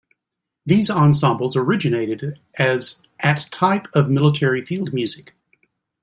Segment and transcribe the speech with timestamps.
[0.65, 5.35] These ensembles originated as at type of military field music.